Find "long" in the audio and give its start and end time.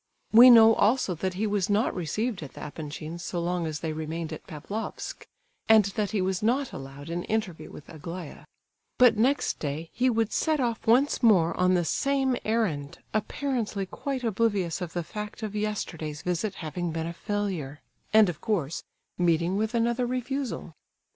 3.39-3.67